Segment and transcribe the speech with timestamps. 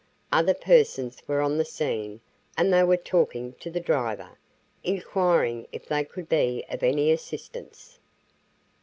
[0.31, 2.21] Other persons were on the scene
[2.57, 4.31] and they were talking to the driver,
[4.83, 7.99] inquiring if they could be of any assistance.